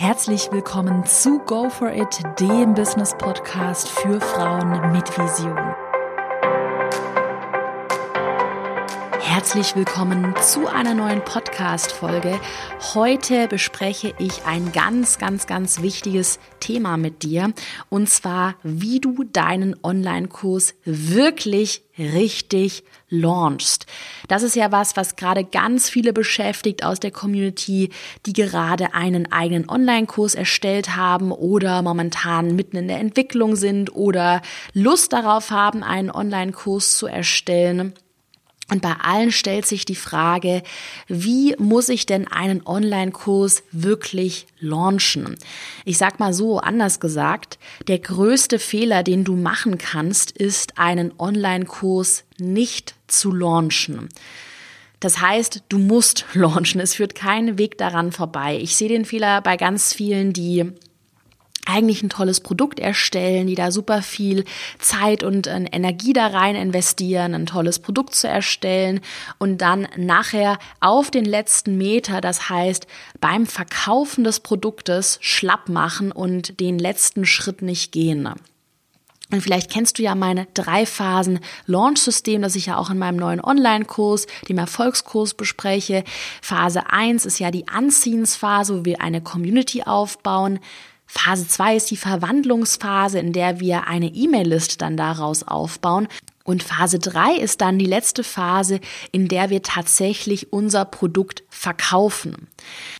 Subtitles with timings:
[0.00, 5.58] Herzlich willkommen zu Go For It, dem Business Podcast für Frauen mit Vision.
[9.38, 12.40] Herzlich willkommen zu einer neuen Podcast-Folge.
[12.92, 17.52] Heute bespreche ich ein ganz, ganz, ganz wichtiges Thema mit dir.
[17.88, 23.86] Und zwar, wie du deinen Online-Kurs wirklich richtig launchst.
[24.26, 27.90] Das ist ja was, was gerade ganz viele beschäftigt aus der Community,
[28.26, 34.42] die gerade einen eigenen Online-Kurs erstellt haben oder momentan mitten in der Entwicklung sind oder
[34.72, 37.94] Lust darauf haben, einen Online-Kurs zu erstellen.
[38.70, 40.62] Und bei allen stellt sich die Frage,
[41.06, 45.36] wie muss ich denn einen Online-Kurs wirklich launchen?
[45.86, 51.14] Ich sag mal so, anders gesagt, der größte Fehler, den du machen kannst, ist einen
[51.18, 54.10] Online-Kurs nicht zu launchen.
[55.00, 56.80] Das heißt, du musst launchen.
[56.80, 58.58] Es führt kein Weg daran vorbei.
[58.60, 60.72] Ich sehe den Fehler bei ganz vielen, die
[61.68, 64.44] eigentlich ein tolles Produkt erstellen, die da super viel
[64.78, 69.00] Zeit und äh, Energie da rein investieren, ein tolles Produkt zu erstellen
[69.38, 72.86] und dann nachher auf den letzten Meter, das heißt
[73.20, 78.28] beim Verkaufen des Produktes schlapp machen und den letzten Schritt nicht gehen.
[79.30, 83.16] Und vielleicht kennst du ja meine drei Phasen Launch-System, das ich ja auch in meinem
[83.16, 86.02] neuen Online-Kurs, dem Erfolgskurs bespreche.
[86.40, 90.60] Phase eins ist ja die Anziehensphase, wo wir eine Community aufbauen.
[91.10, 96.06] Phase 2 ist die Verwandlungsphase, in der wir eine E-Mail-List dann daraus aufbauen.
[96.48, 98.80] Und Phase 3 ist dann die letzte Phase,
[99.12, 102.48] in der wir tatsächlich unser Produkt verkaufen.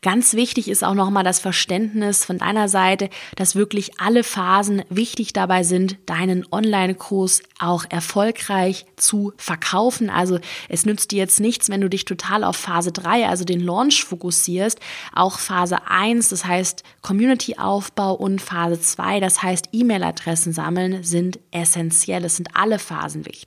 [0.03, 5.33] Ganz wichtig ist auch nochmal das Verständnis von deiner Seite, dass wirklich alle Phasen wichtig
[5.33, 10.11] dabei sind, deinen Online-Kurs auch erfolgreich zu verkaufen.
[10.11, 13.61] Also es nützt dir jetzt nichts, wenn du dich total auf Phase 3, also den
[13.61, 14.79] Launch fokussierst.
[15.15, 22.27] Auch Phase 1, das heißt Community-Aufbau und Phase 2, das heißt E-Mail-Adressen sammeln, sind essentiell.
[22.27, 23.38] Es sind alle Phasen wichtig.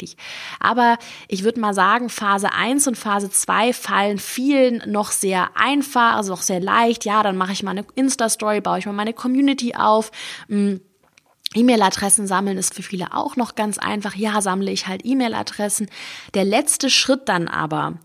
[0.60, 0.98] Aber
[1.28, 6.32] ich würde mal sagen, Phase 1 und Phase 2 fallen vielen noch sehr einfach, also
[6.32, 7.06] noch sehr leicht.
[7.06, 10.12] Ja, dann mache ich mal eine Insta-Story, baue ich mal meine Community auf.
[10.48, 10.76] Mm,
[11.54, 14.16] E-Mail-Adressen sammeln ist für viele auch noch ganz einfach.
[14.16, 15.90] Ja, sammle ich halt E-Mail-Adressen.
[16.34, 17.96] Der letzte Schritt dann aber,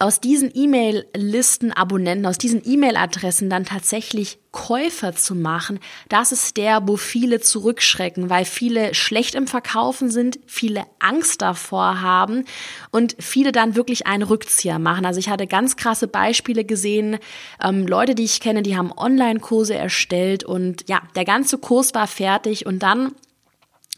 [0.00, 6.88] aus diesen E-Mail-Listen Abonnenten, aus diesen E-Mail-Adressen dann tatsächlich Käufer zu machen, das ist der,
[6.88, 12.44] wo viele zurückschrecken, weil viele schlecht im Verkaufen sind, viele Angst davor haben
[12.90, 15.06] und viele dann wirklich einen Rückzieher machen.
[15.06, 17.18] Also ich hatte ganz krasse Beispiele gesehen,
[17.62, 22.06] ähm, Leute, die ich kenne, die haben Online-Kurse erstellt und ja, der ganze Kurs war
[22.06, 23.12] fertig und dann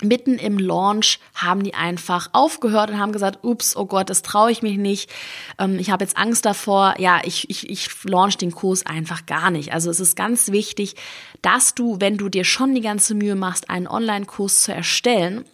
[0.02, 4.50] mitten im Launch haben die einfach aufgehört und haben gesagt, ups, oh Gott, das traue
[4.50, 5.10] ich mich nicht.
[5.58, 6.94] Ähm, ich habe jetzt Angst davor.
[6.98, 9.72] Ja, ich, ich, ich launch den Kurs einfach gar nicht.
[9.72, 10.94] Also es ist ganz wichtig,
[11.42, 15.44] dass du, wenn du dir schon die ganze Mühe machst, einen Online-Kurs zu erstellen,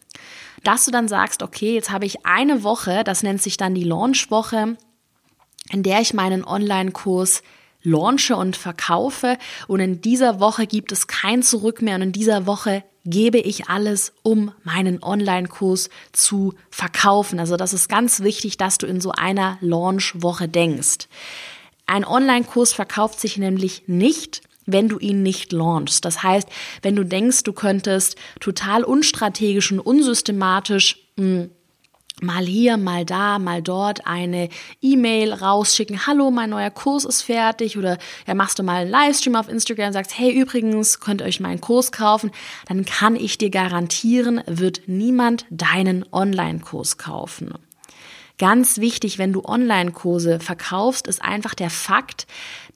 [0.62, 3.84] dass du dann sagst, okay, jetzt habe ich eine Woche, das nennt sich dann die
[3.84, 4.76] Launch-Woche,
[5.70, 7.42] in der ich meinen Online-Kurs
[7.84, 9.38] launche und verkaufe.
[9.68, 11.94] Und in dieser Woche gibt es kein Zurück mehr.
[11.94, 17.38] Und in dieser Woche gebe ich alles, um meinen Online-Kurs zu verkaufen.
[17.38, 21.06] Also das ist ganz wichtig, dass du in so einer Launch-Woche denkst.
[21.86, 26.06] Ein Online-Kurs verkauft sich nämlich nicht, wenn du ihn nicht launchst.
[26.06, 26.48] Das heißt,
[26.80, 31.50] wenn du denkst, du könntest total unstrategisch und unsystematisch mh, hm,
[32.24, 34.48] mal hier, mal da, mal dort eine
[34.80, 37.78] E-Mail rausschicken, hallo, mein neuer Kurs ist fertig.
[37.78, 41.26] Oder ja, machst du mal einen Livestream auf Instagram und sagst, hey, übrigens, könnt ihr
[41.26, 42.30] euch meinen Kurs kaufen,
[42.66, 47.54] dann kann ich dir garantieren, wird niemand deinen Online-Kurs kaufen.
[48.38, 52.26] Ganz wichtig, wenn du Online-Kurse verkaufst, ist einfach der Fakt,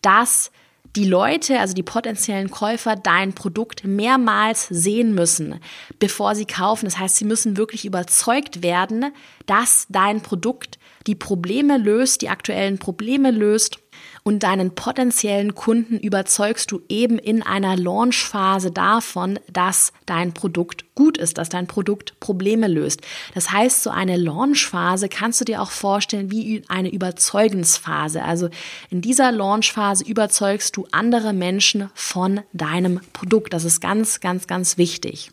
[0.03, 0.53] dass
[0.99, 5.61] die Leute, also die potenziellen Käufer, dein Produkt mehrmals sehen müssen,
[6.01, 6.87] bevor sie kaufen.
[6.87, 9.13] Das heißt, sie müssen wirklich überzeugt werden,
[9.47, 13.79] dass dein Produkt die Probleme löst, die aktuellen Probleme löst
[14.23, 21.17] und deinen potenziellen Kunden überzeugst du eben in einer Launchphase davon, dass dein Produkt gut
[21.17, 23.01] ist, dass dein Produkt Probleme löst.
[23.35, 28.23] Das heißt, so eine Launchphase kannst du dir auch vorstellen wie eine Überzeugensphase.
[28.23, 28.49] Also
[28.91, 33.53] in dieser Launchphase überzeugst du andere Menschen von deinem Produkt.
[33.53, 35.31] Das ist ganz, ganz, ganz wichtig.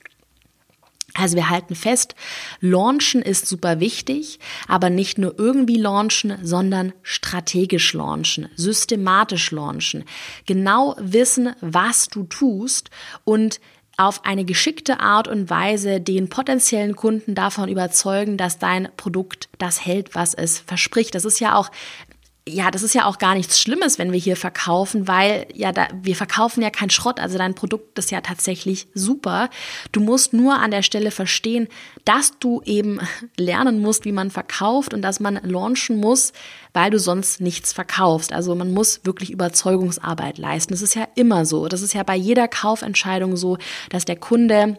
[1.18, 2.14] Also wir halten fest,
[2.60, 10.04] launchen ist super wichtig, aber nicht nur irgendwie launchen, sondern strategisch launchen, systematisch launchen,
[10.46, 12.90] genau wissen, was du tust
[13.24, 13.62] und
[13.98, 19.86] auf eine geschickte Art und Weise den potenziellen Kunden davon überzeugen, dass dein Produkt das
[19.86, 21.16] hält, was es verspricht.
[21.16, 21.72] Das ist ja auch
[22.48, 25.88] ja, das ist ja auch gar nichts Schlimmes, wenn wir hier verkaufen, weil ja, da,
[26.04, 27.20] wir verkaufen ja kein Schrott.
[27.20, 29.50] Also dein Produkt ist ja tatsächlich super.
[29.92, 31.68] Du musst nur an der Stelle verstehen,
[32.04, 33.00] dass du eben
[33.36, 36.34] lernen musst, wie man verkauft und dass man launchen muss,
[36.72, 38.32] weil du sonst nichts verkaufst.
[38.32, 40.74] Also man muss wirklich Überzeugungsarbeit leisten.
[40.74, 41.68] Das ist ja immer so.
[41.68, 43.58] Das ist ja bei jeder Kaufentscheidung so,
[43.90, 44.78] dass der Kunde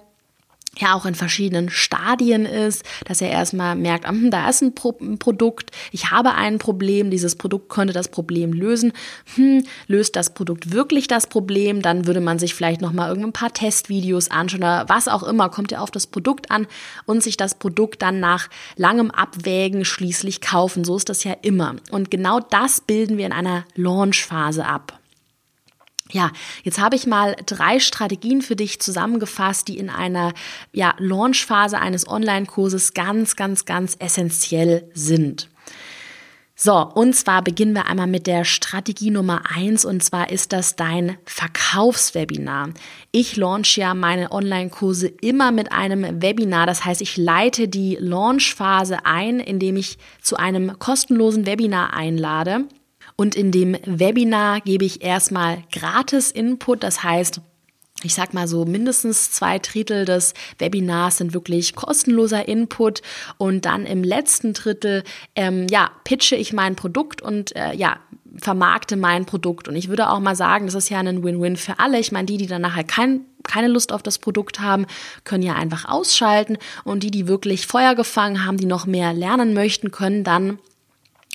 [0.81, 4.97] ja auch in verschiedenen Stadien ist, dass er erstmal merkt, hm, da ist ein, Pro
[5.01, 8.93] ein, Produkt, ich habe ein Problem, dieses Produkt könnte das Problem lösen.
[9.35, 11.83] Hm, löst das Produkt wirklich das Problem?
[11.83, 15.49] Dann würde man sich vielleicht noch mal irgendein paar Testvideos anschauen oder was auch immer,
[15.49, 16.67] kommt ja auf das Produkt an
[17.05, 20.85] und sich das Produkt dann nach langem Abwägen schließlich kaufen.
[20.85, 21.77] So ist das ja immer.
[21.91, 24.96] Und genau das bilden wir in einer Launchphase ab.
[26.13, 26.31] Ja,
[26.63, 30.35] jetzt habe ich mal drei Strategien für dich zusammengefasst, die in einer
[30.73, 35.49] ja, Launchphase eines Online-Kurses ganz, ganz, ganz essentiell sind.
[36.59, 40.75] So, und zwar beginnen wir einmal mit der Strategie Nummer eins und zwar ist das
[40.75, 42.71] dein Verkaufswebinar.
[43.13, 46.67] Ich launch ja meine Online-Kurse immer mit einem Webinar.
[46.67, 52.65] Das heißt, ich leite die Launchphase ein, indem ich zu einem kostenlosen Webinar einlade.
[53.17, 56.83] Und in dem Webinar gebe ich erstmal gratis Input.
[56.83, 57.41] Das heißt,
[58.03, 63.01] ich sag mal so, mindestens zwei Drittel des Webinars sind wirklich kostenloser Input
[63.39, 65.03] und dann im letzten Drittel,
[65.35, 67.99] ähm, ja, pitche ich mein Produkt und äh, ja,
[68.39, 69.67] vermarkte mein Produkt.
[69.67, 71.99] Und ich würde auch mal sagen, das ist ja ein Win-Win für alle.
[71.99, 74.87] Ich meine, die, die dann nachher kein, keine Lust auf das Produkt haben,
[75.25, 79.55] können ja einfach ausschalten und die, die wirklich Feuer gefangen haben, die noch mehr lernen
[79.55, 80.59] möchten, können dann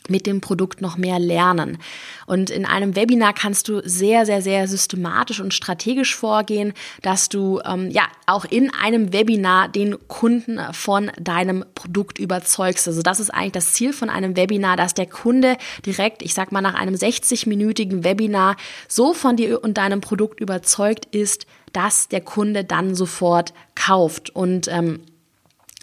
[0.09, 1.77] mit dem Produkt noch mehr lernen.
[2.25, 7.61] Und in einem Webinar kannst du sehr, sehr, sehr systematisch und strategisch vorgehen, dass du
[7.65, 12.87] ähm, ja auch in einem Webinar den Kunden von deinem Produkt überzeugst.
[12.87, 16.51] Also das ist eigentlich das Ziel von einem Webinar, dass der Kunde direkt, ich sag
[16.51, 18.55] mal, nach einem 60-minütigen Webinar
[18.87, 24.29] so von dir und deinem Produkt überzeugt ist, dass der Kunde dann sofort kauft.
[24.29, 25.01] Und ähm,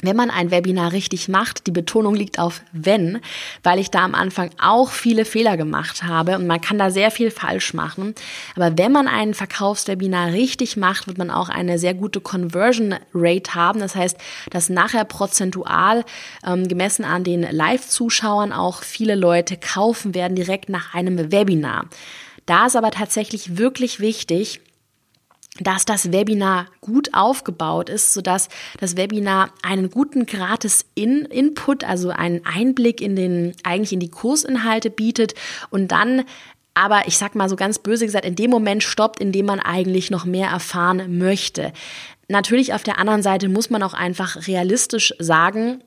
[0.03, 3.21] wenn man ein Webinar richtig macht, die Betonung liegt auf wenn,
[3.65, 7.11] weil ich da am Anfang auch viele Fehler gemacht habe und man kann da sehr
[7.11, 8.15] viel falsch machen.
[8.55, 13.55] Aber wenn man ein Verkaufswebinar richtig macht, wird man auch eine sehr gute Conversion Rate
[13.55, 13.81] haben.
[13.81, 14.17] Das heißt,
[14.51, 16.05] dass nachher prozentual
[16.47, 21.87] ähm, gemessen an den Live-Zuschauern auch viele Leute kaufen werden direkt nach einem Webinar.
[22.47, 24.61] Da ist aber tatsächlich wirklich wichtig,
[25.61, 28.49] dass das Webinar gut aufgebaut ist, sodass
[28.81, 34.11] das Webinar einen guten gratis In Input, also einen Einblick in den, eigentlich in die
[34.11, 35.35] Kursinhalte bietet
[35.71, 36.25] und dann
[36.75, 39.59] aber ich sag mal so ganz böse gesagt, in dem Moment stoppt, in dem man
[39.59, 41.73] eigentlich noch mehr erfahren möchte.
[42.29, 45.83] Natürlich auf der anderen Seite muss man auch einfach realistisch sagen,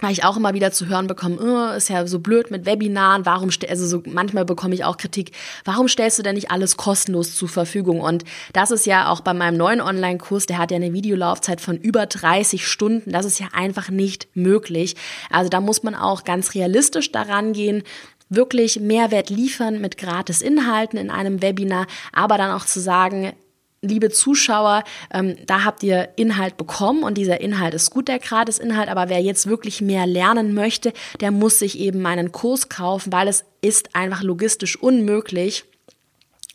[0.00, 3.26] weil ich auch immer wieder zu hören bekomme, oh, ist ja so blöd mit Webinaren,
[3.26, 5.32] warum, also so manchmal bekomme ich auch Kritik,
[5.64, 8.00] warum stellst du denn nicht alles kostenlos zur Verfügung?
[8.00, 11.76] Und das ist ja auch bei meinem neuen Online-Kurs, der hat ja eine Videolaufzeit von
[11.76, 14.96] über 30 Stunden, das ist ja einfach nicht möglich.
[15.30, 17.82] Also da muss man auch ganz realistisch daran gehen,
[18.30, 23.32] wirklich Mehrwert liefern mit gratis Inhalten in einem Webinar, aber dann auch zu sagen,
[23.82, 28.88] liebe Zuschauer, ähm, da habt ihr Inhalt bekommen und dieser Inhalt ist gut, der Gratis-Inhalt,
[28.88, 33.28] aber wer jetzt wirklich mehr lernen möchte, der muss sich eben meinen Kurs kaufen, weil
[33.28, 35.64] es ist einfach logistisch unmöglich,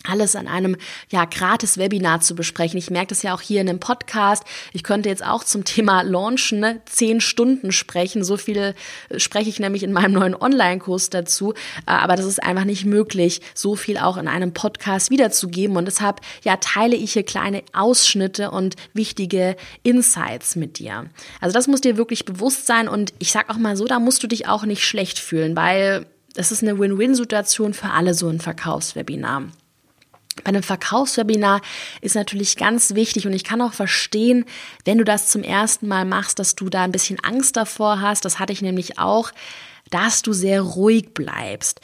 [0.06, 0.78] alles an einem
[1.10, 2.78] ja gratis Webinar zu besprechen.
[2.78, 4.44] Ich merke das ja auch hier in dem Podcast.
[4.74, 8.24] Ich könnte jetzt auch zum Thema Launchen ne, zehn Stunden sprechen.
[8.24, 8.76] So viel
[9.10, 11.54] äh, spreche ich nämlich in meinem neuen Online-Kurs dazu.
[11.54, 15.78] Äh, aber das ist einfach nicht möglich, so viel auch in einem Podcast wiederzugeben.
[15.78, 21.10] Und deshalb ja teile ich hier kleine Ausschnitte und wichtige Insights mit dir.
[21.42, 22.88] Also das muss dir wirklich bewusst sein.
[22.88, 26.06] Und ich sag auch mal so, da musst du dich auch nicht schlecht fühlen, weil
[26.36, 29.44] es ist eine Win-Win-Situation für alle so ein Verkaufswebinar.
[30.44, 31.62] Bei einem Verkaufswebinar
[32.02, 34.46] ist natürlich ganz wichtig und ich kann auch verstehen,
[34.84, 38.26] wenn du das zum ersten Mal machst, dass du da ein bisschen Angst davor hast.
[38.26, 39.32] Das hatte ich nämlich auch,
[39.90, 41.82] dass du sehr ruhig bleibst.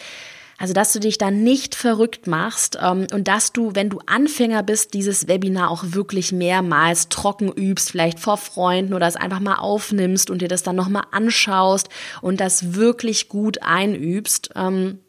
[0.62, 4.62] Also, dass du dich da nicht verrückt machst ähm, und dass du, wenn du Anfänger
[4.62, 9.56] bist, dieses Webinar auch wirklich mehrmals trocken übst, vielleicht vor Freunden oder es einfach mal
[9.56, 11.90] aufnimmst und dir das dann nochmal anschaust
[12.22, 14.52] und das wirklich gut einübst.
[14.56, 15.00] Ähm,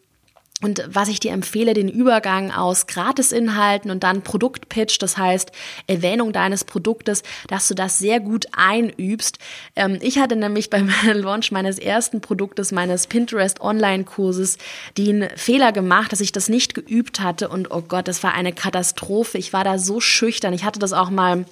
[0.63, 5.51] und was ich dir empfehle, den Übergang aus Gratisinhalten und dann Produktpitch, das heißt
[5.89, 9.39] Erwähnung deines Produktes, dass du das sehr gut einübst.
[9.75, 14.57] Ähm, ich hatte nämlich beim Launch meines ersten Produktes, meines Pinterest Online-Kurses,
[14.97, 18.53] den Fehler gemacht, dass ich das nicht geübt hatte und oh Gott, das war eine
[18.53, 19.39] Katastrophe.
[19.39, 20.53] Ich war da so schüchtern.
[20.55, 21.45] Ich hatte das auch mal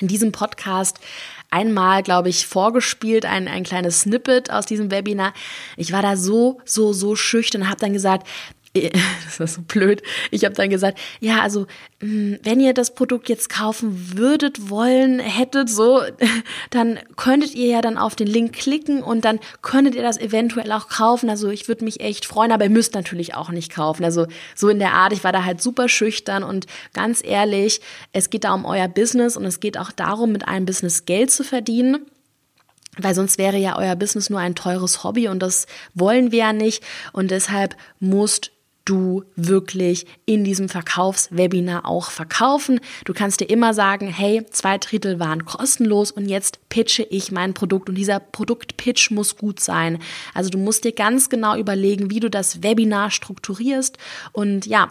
[0.00, 0.98] in diesem Podcast
[1.50, 5.34] einmal, glaube ich, vorgespielt, ein, ein kleines Snippet aus diesem Webinar.
[5.76, 8.26] Ich war da so, so, so schüchtern und habe dann gesagt,
[9.24, 10.02] das ist so blöd.
[10.30, 11.66] Ich habe dann gesagt, ja, also
[12.00, 16.02] hm, wenn ihr das Produkt jetzt kaufen würdet, wollen, hättet, so,
[16.70, 20.70] dann könntet ihr ja dann auf den Link klicken und dann könntet ihr das eventuell
[20.70, 21.28] auch kaufen.
[21.30, 24.04] Also ich würde mich echt freuen, aber ihr müsst natürlich auch nicht kaufen.
[24.04, 27.80] Also so in der Art, ich war da halt super schüchtern und ganz ehrlich,
[28.12, 31.32] es geht da um euer Business und es geht auch darum, mit einem Business Geld
[31.32, 32.06] zu verdienen
[32.98, 36.52] weil sonst wäre ja euer Business nur ein teures Hobby und das wollen wir ja
[36.52, 38.50] nicht und deshalb musst
[38.84, 42.80] du wirklich in diesem Verkaufswebinar auch verkaufen.
[43.04, 47.54] Du kannst dir immer sagen, hey, zwei Drittel waren kostenlos und jetzt pitche ich mein
[47.54, 49.98] Produkt und dieser Produktpitch muss gut sein.
[50.34, 53.98] Also du musst dir ganz genau überlegen, wie du das Webinar strukturierst
[54.32, 54.90] und ja,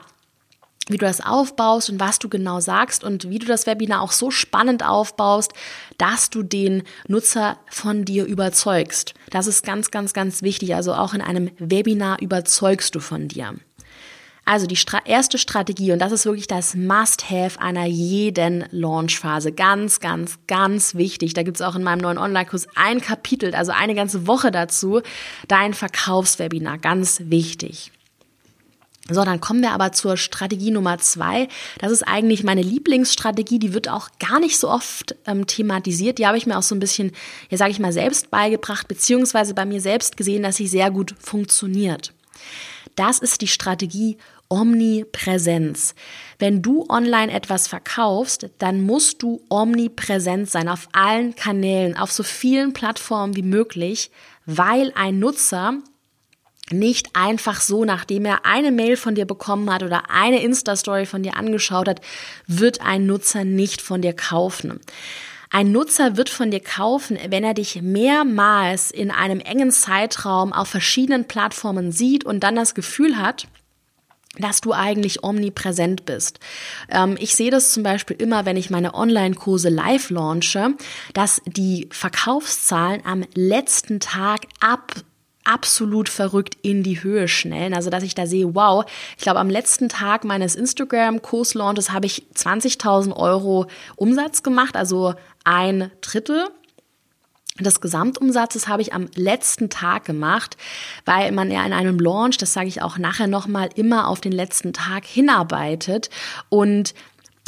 [0.89, 4.11] wie du das aufbaust und was du genau sagst und wie du das Webinar auch
[4.11, 5.53] so spannend aufbaust,
[5.97, 9.13] dass du den Nutzer von dir überzeugst.
[9.29, 10.75] Das ist ganz, ganz, ganz wichtig.
[10.75, 13.53] Also auch in einem Webinar überzeugst du von dir.
[14.49, 19.51] Also die Stra erste Strategie, und das ist wirklich das Must-Have einer jeden Launchphase.
[19.51, 21.35] Ganz, ganz, ganz wichtig.
[21.35, 25.01] Da gibt es auch in meinem neuen Online-Kurs ein Kapitel, also eine ganze Woche dazu.
[25.47, 27.91] Dein Verkaufswebinar, ganz wichtig.
[29.07, 31.47] So, dann kommen wir aber zur Strategie Nummer zwei.
[31.77, 33.59] Das ist eigentlich meine Lieblingsstrategie.
[33.59, 36.17] Die wird auch gar nicht so oft ähm, thematisiert.
[36.17, 37.11] Die habe ich mir auch so ein bisschen,
[37.51, 41.13] ja, sage ich mal, selbst beigebracht, beziehungsweise bei mir selbst gesehen, dass sie sehr gut
[41.19, 42.13] funktioniert.
[42.95, 44.17] Das ist die Strategie
[44.49, 45.93] Omnipräsenz.
[46.39, 52.23] Wenn du online etwas verkaufst, dann musst du omnipräsent sein auf allen Kanälen, auf so
[52.23, 54.09] vielen Plattformen wie möglich,
[54.45, 55.77] weil ein Nutzer
[56.71, 61.23] nicht einfach so, nachdem er eine Mail von dir bekommen hat oder eine Insta-Story von
[61.23, 62.01] dir angeschaut hat,
[62.47, 64.79] wird ein Nutzer nicht von dir kaufen.
[65.51, 70.67] Ein Nutzer wird von dir kaufen, wenn er dich mehrmals in einem engen Zeitraum auf
[70.67, 73.47] verschiedenen Plattformen sieht und dann das Gefühl hat,
[74.37, 76.39] dass du eigentlich omnipräsent bist.
[76.89, 80.75] Ähm, ich sehe das zum Beispiel immer, wenn ich meine Online-Kurse live launche,
[81.13, 84.93] dass die Verkaufszahlen am letzten Tag ab
[85.45, 87.73] absolut verrückt in die Höhe schnellen.
[87.73, 88.85] Also, dass ich da sehe, wow,
[89.17, 95.89] ich glaube, am letzten Tag meines Instagram-Kurslaunches habe ich 20.000 Euro Umsatz gemacht, also ein
[96.01, 96.49] Drittel
[97.65, 100.57] des Gesamtumsatzes habe ich am letzten Tag gemacht,
[101.05, 104.31] weil man ja in einem Launch, das sage ich auch nachher nochmal, immer auf den
[104.31, 106.09] letzten Tag hinarbeitet
[106.49, 106.93] und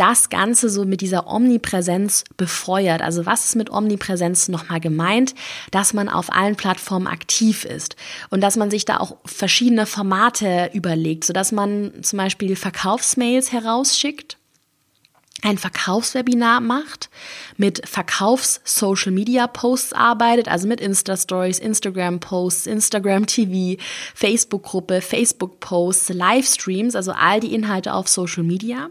[0.02, 3.04] das Ganze so mit dieser Omnipräsenz befeuert.
[3.04, 5.36] Also was ist mit Omnipräsenz nochmal gemeint?
[5.70, 7.96] Dass man auf allen Plattformen aktiv ist
[8.32, 14.38] und dass man sich da auch verschiedene Formate überlegt, sodass man zum Beispiel Verkaufsmails herausschickt
[15.42, 17.10] ein Verkaufswebinar macht,
[17.58, 23.82] mit Verkaufs-Social-Media-Posts arbeitet, also mit Insta-Stories, Instagram-Posts, Instagram-TV,
[24.14, 28.90] Facebook-Gruppe, Facebook-Posts, Livestreams, also all die Inhalte auf Social Media.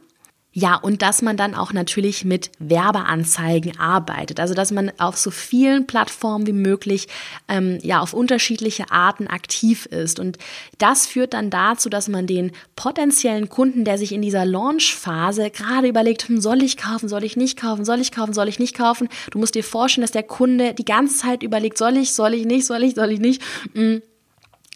[0.52, 4.40] Ja, und dass man dann auch natürlich mit Werbeanzeigen arbeitet.
[4.40, 7.06] Also dass man auf so vielen Plattformen wie möglich
[7.48, 10.18] ähm, ja auf unterschiedliche Arten aktiv ist.
[10.18, 10.38] Und
[10.78, 15.86] das führt dann dazu, dass man den potenziellen Kunden, der sich in dieser Launchphase gerade
[15.86, 18.76] überlegt, hm, soll ich kaufen, soll ich nicht kaufen, soll ich kaufen, soll ich nicht
[18.76, 19.08] kaufen.
[19.30, 22.44] Du musst dir vorstellen, dass der Kunde die ganze Zeit überlegt, soll ich, soll ich
[22.44, 23.40] nicht, soll ich, soll ich nicht.
[23.74, 24.02] Hm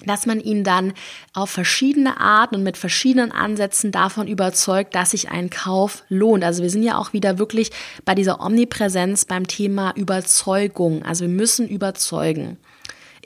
[0.05, 0.93] dass man ihn dann
[1.33, 6.45] auf verschiedene Arten und mit verschiedenen Ansätzen davon überzeugt, dass sich ein Kauf lohnt.
[6.45, 7.71] Also wir sind ja auch wieder wirklich
[8.05, 11.05] bei dieser Omnipräsenz beim Thema Überzeugung.
[11.05, 12.59] Also wir müssen überzeugen.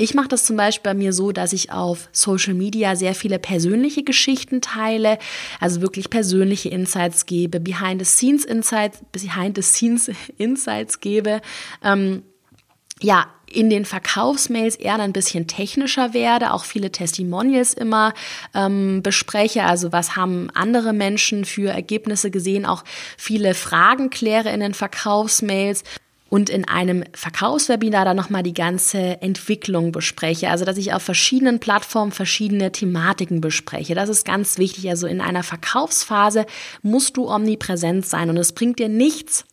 [0.00, 3.40] Ich mache das zum Beispiel bei mir so, dass ich auf Social Media sehr viele
[3.40, 5.18] persönliche Geschichten teile,
[5.58, 9.58] also wirklich persönliche Insights gebe, Behind the Scenes Insights, Behind
[11.00, 11.40] gebe.
[11.82, 12.22] Ähm,
[13.00, 18.12] ja, in den Verkaufsmails eher ein bisschen technischer werde, auch viele Testimonials immer
[18.54, 22.84] ähm, bespreche, also was haben andere Menschen für Ergebnisse gesehen, auch
[23.16, 25.82] viele Fragen kläre in den Verkaufsmails
[26.30, 30.50] und in einem Verkaufswebinar dann nochmal die ganze Entwicklung bespreche.
[30.50, 33.94] Also, dass ich auf verschiedenen Plattformen verschiedene Thematiken bespreche.
[33.94, 34.90] Das ist ganz wichtig.
[34.90, 36.44] Also, in einer Verkaufsphase
[36.82, 39.46] musst du omnipräsent sein und es bringt dir nichts,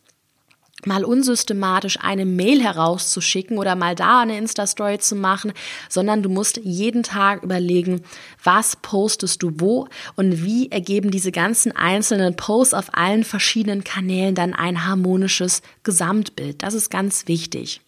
[0.84, 5.52] mal unsystematisch eine Mail herauszuschicken oder mal da eine Insta-Story zu machen,
[5.88, 8.02] sondern du musst jeden Tag überlegen,
[8.44, 14.34] was postest du wo und wie ergeben diese ganzen einzelnen Posts auf allen verschiedenen Kanälen
[14.34, 16.62] dann ein harmonisches Gesamtbild.
[16.62, 17.80] Das ist ganz wichtig.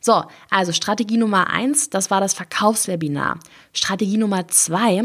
[0.00, 3.40] So, also Strategie Nummer eins, das war das Verkaufswebinar.
[3.72, 5.02] Strategie Nummer zwei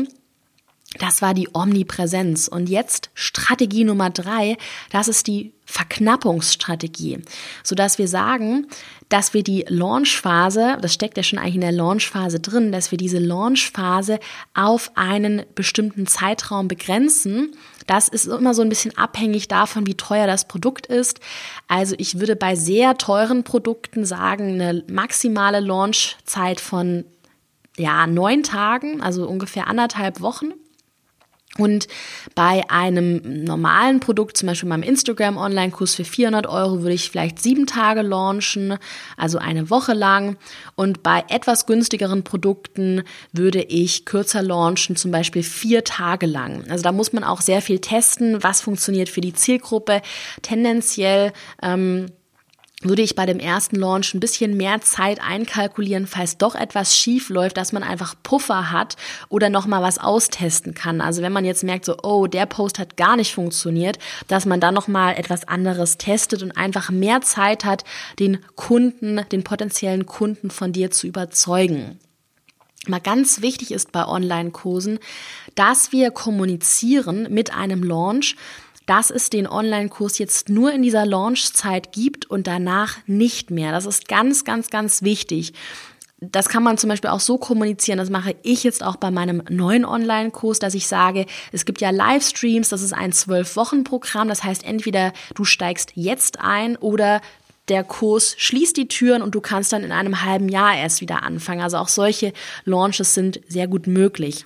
[0.99, 2.47] Das war die Omnipräsenz.
[2.47, 4.57] Und jetzt Strategie Nummer drei,
[4.91, 7.19] das ist die Verknappungsstrategie,
[7.63, 8.67] sodass wir sagen,
[9.07, 12.97] dass wir die Launchphase, das steckt ja schon eigentlich in der Launchphase drin, dass wir
[12.97, 14.19] diese Launchphase
[14.53, 17.55] auf einen bestimmten Zeitraum begrenzen.
[17.87, 21.21] Das ist immer so ein bisschen abhängig davon, wie teuer das Produkt ist.
[21.69, 27.05] Also ich würde bei sehr teuren Produkten sagen, eine maximale Launchzeit von
[27.77, 30.51] ja, neun Tagen, also ungefähr anderthalb Wochen.
[31.61, 31.87] Und
[32.33, 37.67] bei einem normalen Produkt, zum Beispiel meinem Instagram-Online-Kurs für 400 Euro, würde ich vielleicht sieben
[37.67, 38.77] Tage launchen,
[39.15, 40.37] also eine Woche lang.
[40.75, 46.63] Und bei etwas günstigeren Produkten würde ich kürzer launchen, zum Beispiel vier Tage lang.
[46.69, 50.01] Also da muss man auch sehr viel testen, was funktioniert für die Zielgruppe.
[50.41, 52.07] Tendenziell ähm,
[52.83, 57.29] würde ich bei dem ersten Launch ein bisschen mehr Zeit einkalkulieren, falls doch etwas schief
[57.29, 58.95] läuft, dass man einfach Puffer hat
[59.29, 61.01] oder noch mal was austesten kann.
[61.01, 64.59] Also wenn man jetzt merkt so, oh, der Post hat gar nicht funktioniert, dass man
[64.59, 67.83] dann noch mal etwas anderes testet und einfach mehr Zeit hat,
[68.19, 71.99] den Kunden, den potenziellen Kunden von dir zu überzeugen.
[72.87, 74.97] Mal ganz wichtig ist bei Online-Kursen,
[75.53, 78.35] dass wir kommunizieren mit einem Launch,
[78.91, 83.71] dass es den Online-Kurs jetzt nur in dieser Launchzeit gibt und danach nicht mehr.
[83.71, 85.53] Das ist ganz, ganz, ganz wichtig.
[86.19, 89.43] Das kann man zum Beispiel auch so kommunizieren, das mache ich jetzt auch bei meinem
[89.49, 94.65] neuen Online-Kurs, dass ich sage, es gibt ja Livestreams, das ist ein Zwölf-Wochen-Programm, das heißt
[94.65, 97.21] entweder du steigst jetzt ein oder
[97.69, 101.23] der Kurs schließt die Türen und du kannst dann in einem halben Jahr erst wieder
[101.23, 101.61] anfangen.
[101.61, 102.33] Also auch solche
[102.65, 104.43] Launches sind sehr gut möglich.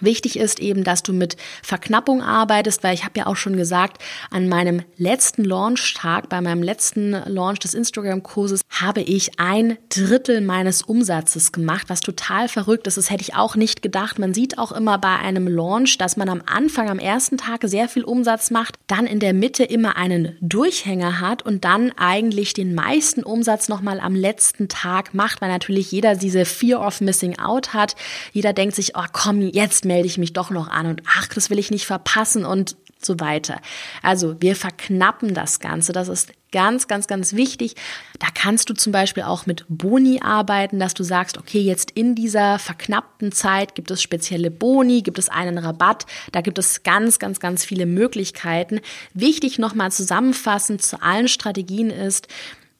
[0.00, 4.02] Wichtig ist eben, dass du mit Verknappung arbeitest, weil ich habe ja auch schon gesagt,
[4.28, 10.82] an meinem letzten Launchtag, bei meinem letzten Launch des Instagram-Kurses, habe ich ein Drittel meines
[10.82, 12.96] Umsatzes gemacht, was total verrückt ist.
[12.96, 14.18] Das hätte ich auch nicht gedacht.
[14.18, 17.88] Man sieht auch immer bei einem Launch, dass man am Anfang, am ersten Tag sehr
[17.88, 22.74] viel Umsatz macht, dann in der Mitte immer einen Durchhänger hat und dann eigentlich den
[22.74, 27.74] meisten Umsatz nochmal am letzten Tag macht, weil natürlich jeder diese Fear of Missing Out
[27.74, 27.94] hat.
[28.32, 31.50] Jeder denkt sich, oh komm, jetzt melde ich mich doch noch an und ach, das
[31.50, 33.60] will ich nicht verpassen und so weiter.
[34.02, 35.92] Also wir verknappen das Ganze.
[35.92, 37.74] Das ist ganz, ganz, ganz wichtig.
[38.18, 42.14] Da kannst du zum Beispiel auch mit Boni arbeiten, dass du sagst, okay, jetzt in
[42.14, 46.06] dieser verknappten Zeit gibt es spezielle Boni, gibt es einen Rabatt.
[46.32, 48.80] Da gibt es ganz, ganz, ganz viele Möglichkeiten.
[49.12, 52.28] Wichtig nochmal zusammenfassend zu allen Strategien ist,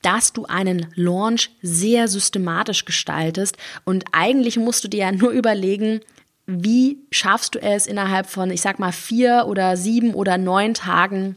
[0.03, 6.01] dass du einen Launch sehr systematisch gestaltest und eigentlich musst du dir ja nur überlegen,
[6.46, 11.37] wie schaffst du es innerhalb von, ich sag mal, vier oder sieben oder neun Tagen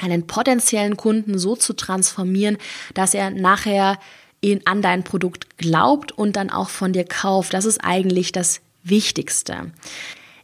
[0.00, 2.58] einen potenziellen Kunden so zu transformieren,
[2.94, 3.98] dass er nachher
[4.40, 7.54] in, an dein Produkt glaubt und dann auch von dir kauft.
[7.54, 9.72] Das ist eigentlich das Wichtigste.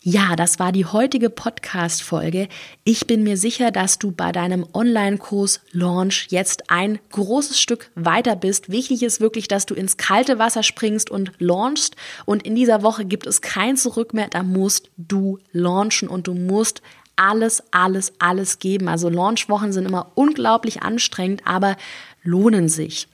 [0.09, 2.47] Ja, das war die heutige Podcast-Folge.
[2.85, 8.37] Ich bin mir sicher, dass du bei deinem Online-Kurs Launch jetzt ein großes Stück weiter
[8.37, 8.71] bist.
[8.71, 11.97] Wichtig ist wirklich, dass du ins kalte Wasser springst und launchst.
[12.25, 14.29] Und in dieser Woche gibt es kein Zurück mehr.
[14.29, 16.83] Da musst du launchen und du musst
[17.16, 18.87] alles, alles, alles geben.
[18.87, 21.77] Also Launchwochen sind immer unglaublich anstrengend, aber
[22.23, 23.09] lohnen sich.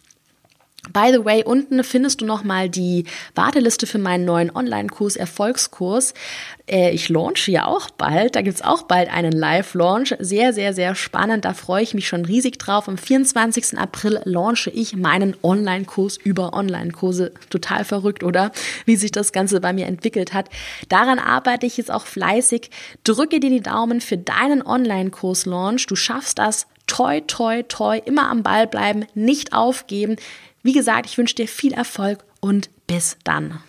[0.90, 3.04] By the way, unten findest du nochmal die
[3.36, 6.12] Warteliste für meinen neuen Online-Kurs Erfolgskurs.
[6.66, 8.34] Äh, ich launche ja auch bald.
[8.34, 10.16] Da gibt's auch bald einen Live-Launch.
[10.18, 11.44] Sehr, sehr, sehr spannend.
[11.44, 12.88] Da freue ich mich schon riesig drauf.
[12.88, 13.78] Am 24.
[13.78, 17.32] April launche ich meinen Online-Kurs über Online-Kurse.
[17.48, 18.50] Total verrückt, oder?
[18.84, 20.48] Wie sich das Ganze bei mir entwickelt hat.
[20.88, 22.70] Daran arbeite ich jetzt auch fleißig.
[23.04, 25.86] Drücke dir die Daumen für deinen Online-Kurs-Launch.
[25.86, 26.66] Du schaffst das.
[26.88, 28.02] Toi, toi, toi.
[28.04, 29.06] Immer am Ball bleiben.
[29.14, 30.16] Nicht aufgeben.
[30.62, 33.60] Wie gesagt, ich wünsche dir viel Erfolg und bis dann.